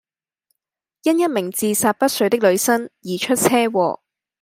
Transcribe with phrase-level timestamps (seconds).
[1.03, 3.99] 因一名自殺不遂的女生而出車禍